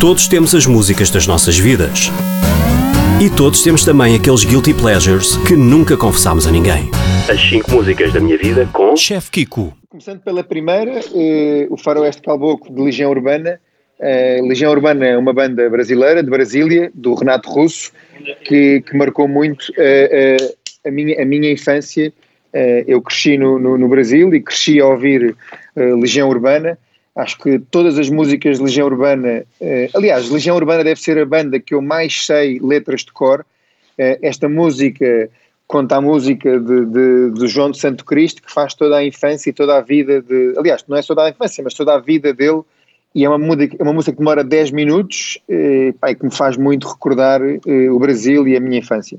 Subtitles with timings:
[0.00, 2.08] Todos temos as músicas das nossas vidas.
[3.20, 6.88] E todos temos também aqueles guilty pleasures que nunca confessámos a ninguém.
[7.28, 9.76] As 5 músicas da minha vida com Chef Kiko.
[9.88, 13.60] Começando pela primeira, uh, o Faroeste Calboco de Legião Urbana.
[13.98, 17.90] Uh, Legião Urbana é uma banda brasileira, de Brasília, do Renato Russo,
[18.44, 20.54] que, que marcou muito uh,
[20.86, 22.12] a, minha, a minha infância.
[22.86, 25.36] eu cresci no, no, no, Brasil e cresci a ouvir
[25.74, 26.78] Legião Urbana
[27.18, 31.26] Acho que todas as músicas de Legião Urbana, eh, aliás, Legião Urbana deve ser a
[31.26, 33.44] banda que eu mais sei letras de cor.
[33.98, 35.28] Eh, esta música
[35.66, 39.50] conta a música de, de, de, João de Santo Cristo, que faz toda a infância
[39.50, 40.54] e toda a vida de.
[40.56, 42.62] Aliás, não é toda a infância, mas toda a vida dele.
[43.12, 46.56] E é uma música, é uma música que demora 10 minutos eh, que me faz
[46.56, 49.18] muito recordar eh, o Brasil e a minha infância.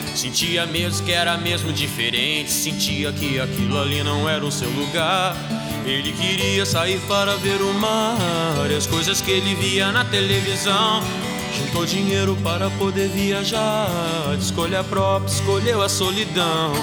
[0.15, 2.51] Sentia mesmo que era mesmo diferente.
[2.51, 5.35] Sentia que aquilo ali não era o seu lugar.
[5.85, 11.01] Ele queria sair para ver o mar e as coisas que ele via na televisão.
[11.57, 14.35] Juntou dinheiro para poder viajar.
[14.37, 16.73] De escolha própria, escolheu a solidão.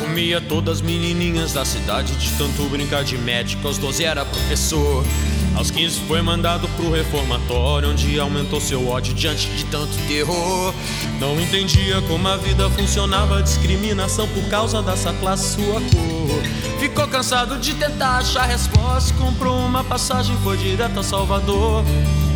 [0.00, 3.66] Comia todas as menininhas da cidade de tanto brincar de médico.
[3.66, 5.04] Aos 12 era professor.
[5.54, 10.74] Aos 15 foi mandado pro reformatório, onde aumentou seu ódio diante de tanto terror.
[11.20, 16.42] Não entendia como a vida funcionava, discriminação por causa dessa classe, sua cor.
[16.80, 21.84] Ficou cansado de tentar achar resposta, comprou uma passagem, foi direto a Salvador.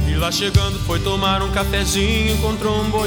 [0.09, 3.07] E lá chegando foi tomar um cafezinho, encontrou um boiadeiro